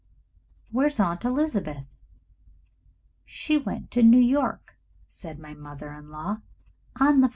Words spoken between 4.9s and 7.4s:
said my mother in law, "on the 5.